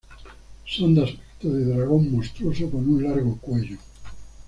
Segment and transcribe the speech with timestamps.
[0.73, 3.77] Son de aspecto de dragón monstruoso con un largo cuello.